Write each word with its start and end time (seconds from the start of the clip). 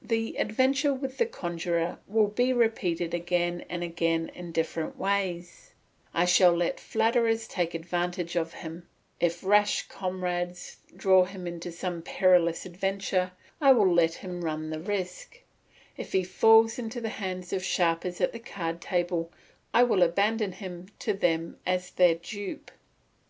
The 0.00 0.38
adventure 0.38 0.94
with 0.94 1.18
the 1.18 1.26
conjurer 1.26 1.98
will 2.06 2.28
be 2.28 2.50
repeated 2.50 3.12
again 3.12 3.66
and 3.68 3.82
again 3.82 4.30
in 4.34 4.50
different 4.50 4.96
ways; 4.98 5.74
I 6.14 6.24
shall 6.24 6.54
let 6.54 6.80
flatterers 6.80 7.46
take 7.46 7.74
advantage 7.74 8.36
of 8.36 8.54
him; 8.54 8.88
if 9.20 9.44
rash 9.44 9.86
comrades 9.88 10.78
draw 10.96 11.24
him 11.26 11.46
into 11.46 11.70
some 11.70 12.00
perilous 12.00 12.64
adventure, 12.64 13.32
I 13.60 13.72
will 13.74 13.92
let 13.92 14.14
him 14.14 14.40
run 14.42 14.70
the 14.70 14.80
risk; 14.80 15.42
if 15.98 16.12
he 16.12 16.24
falls 16.24 16.78
into 16.78 16.98
the 17.02 17.10
hands 17.10 17.52
of 17.52 17.62
sharpers 17.62 18.18
at 18.22 18.32
the 18.32 18.38
card 18.38 18.80
table, 18.80 19.30
I 19.74 19.82
will 19.82 20.02
abandon 20.02 20.52
him 20.52 20.86
to 21.00 21.12
them 21.12 21.58
as 21.66 21.90
their 21.90 22.14
dupe. 22.14 22.70